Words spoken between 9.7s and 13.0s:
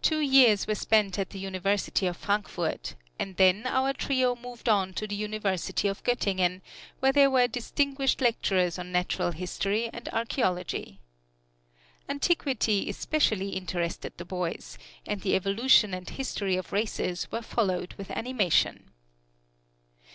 and Archeology. Antiquity